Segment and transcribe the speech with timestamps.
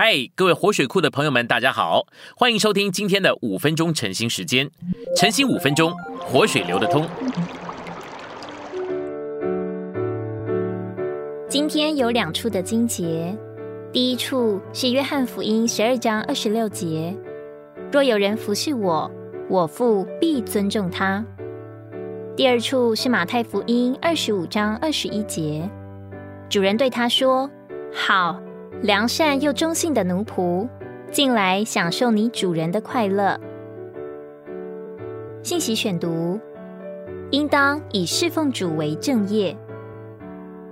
[0.00, 2.06] 嗨，各位活水库的朋友们，大家好，
[2.36, 4.70] 欢迎收听今天的五分钟晨兴时间。
[5.16, 7.04] 晨兴五分钟，活水流得通。
[11.48, 13.36] 今天有两处的经节，
[13.92, 17.12] 第一处是约翰福音十二章二十六节：
[17.90, 19.10] 若有人服侍我，
[19.50, 21.24] 我父必尊重他。
[22.36, 25.68] 第二处是马太福音二十五章二十一节，
[26.48, 27.50] 主人对他说
[27.92, 28.40] ：“好。”
[28.80, 30.68] 良善又忠信的奴仆
[31.10, 33.36] 进来享受你主人的快乐。
[35.42, 36.38] 信息选读：
[37.32, 39.56] 应当以侍奉主为正业。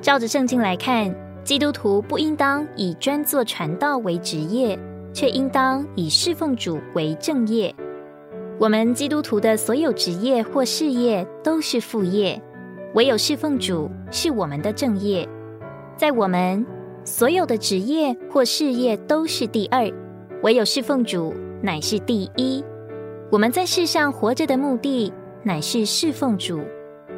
[0.00, 4.78] 照着圣经来看，基督徒不应当以专做传道为职业，
[5.12, 7.74] 却应当以侍奉主为正业。
[8.58, 12.40] 我们基督徒的所有职业或事业都是副业，
[12.94, 15.28] 唯有侍奉主是我们的正业。
[15.98, 16.64] 在我们。
[17.04, 19.90] 所有的职业或事业都是第二，
[20.42, 22.62] 唯有侍奉主乃是第一。
[23.30, 26.60] 我们在世上活着的目的乃是侍奉主，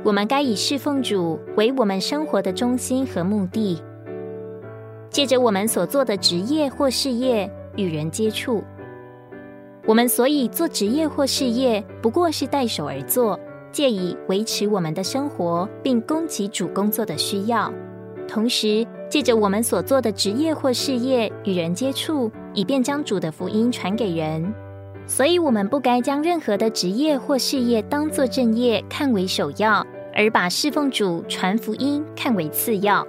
[0.05, 3.83] 我们该以侍奉主为我们生活的中心和目的。
[5.11, 8.63] 借着我们所做的职业或事业与人接触，
[9.85, 13.39] 我们所以做职业或事业不过是代手而做，
[13.73, 17.73] 借以维持我们的生活，并供给主工作的需要，
[18.29, 18.87] 同时。
[19.13, 24.43] 借着我们所做的职业或事业与人接触，以便将主的福音传给人。
[25.07, 33.07] 所以，我们不该将任何的职业或事业当作正业看为首要，而把侍奉主传福音看为次要。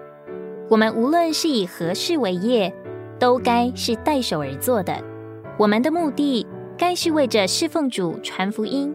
[0.70, 2.74] 我们无论是以何事为业，
[3.18, 4.94] 都该是带手而做的。
[5.58, 6.46] 我们的目的
[6.78, 8.94] 该是为着侍奉主传福音。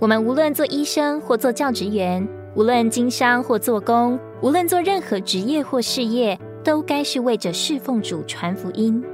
[0.00, 2.26] 我们无论做医生或做教职员。
[2.56, 9.04] 无论经商或做工，无论做任何职业或事业，都该是为着侍奉主传福音。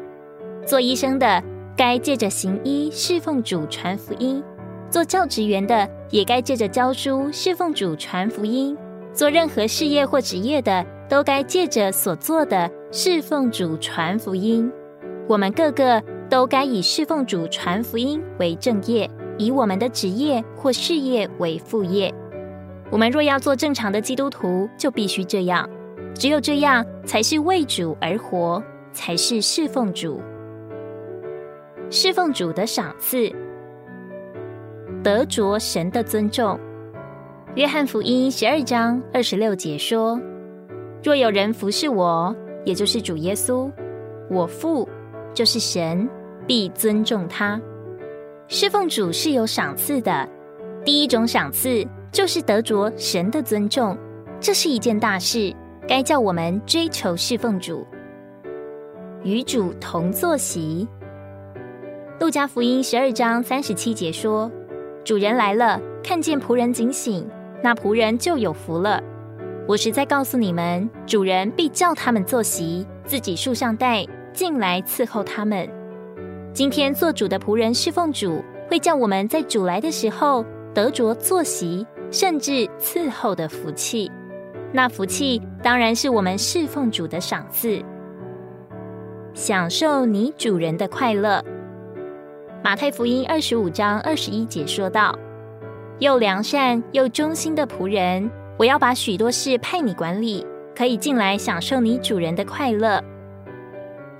[0.65, 1.43] 做医生的，
[1.77, 4.41] 该借着行医侍奉主传福音；
[4.89, 8.77] 做教职员的，也该借着教书侍奉主传福音。
[9.13, 14.70] 做任何事业或职业的，都该借着所做的侍奉主传福音。
[15.29, 16.01] 我们个个
[16.31, 22.15] 都该以侍奉主传福音为正业，以我们的职业或事业为副业。
[22.91, 25.69] 我们若要做正常的基督徒，就必须这样。
[26.14, 30.20] 只有这样，才是为主而活，才是侍奉主。
[31.91, 33.30] 侍奉主的赏赐，
[35.02, 36.58] 得着神的尊重。
[37.55, 40.20] 约翰福音十二章二十六节说
[41.03, 43.70] ：“若有人服侍我，也就是主耶稣，
[44.30, 44.89] 我父
[45.35, 46.08] 就是神，
[46.47, 47.61] 必尊重他。”
[48.48, 50.29] 侍奉主是有赏赐的。
[50.85, 51.86] 第一种赏赐。
[52.17, 53.95] 就是得着神的尊重，
[54.41, 55.55] 这是一件大事，
[55.87, 57.87] 该叫我们追求侍奉主，
[59.23, 60.89] 与主同坐席。
[62.19, 64.51] 路加福音十二章三十七节说
[65.05, 67.29] ：“主人来了，看见仆人警醒，
[67.63, 68.98] 那仆人就有福了。
[69.69, 75.69] 我实在告诉你们，主人必叫他们坐席，自己束上带进来伺候他们。
[76.55, 84.11] 今天做主的仆人侍奉主，会叫我们在主来的时候得着坐席。”甚至伺候的福气，
[84.72, 87.83] 那福气当然是我们侍奉主的赏赐。
[89.34, 91.44] 享受你主人的快乐。
[92.64, 95.17] 马太福音二十五章二十一节说道
[96.00, 103.02] ：“又良善又忠心的仆人，我要把许多事派你管理，可以进来享受你主人的快乐。”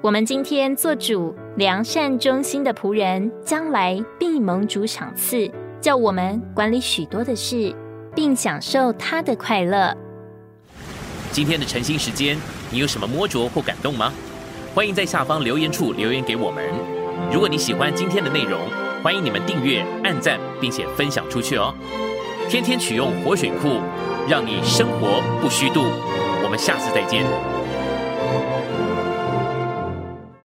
[0.03, 5.51] 我们今天做主良善忠心的仆人，将来必蒙主赏赐。
[5.81, 7.75] 叫我们管理许多的事，
[8.15, 9.97] 并享受他的快乐。
[11.33, 12.39] 今天的晨兴时间，
[12.71, 14.13] 你有什么摸着或感动吗？
[14.75, 16.65] 欢迎在下方留言处留言给我们。
[17.33, 18.61] 如果你喜欢今天的内容，
[19.03, 21.75] 欢迎你们订阅、按赞，并且分享出去哦。
[22.49, 23.81] 天天取用活水库，
[24.29, 25.85] 让你生活不虚度。
[26.43, 27.25] 我们下次再见。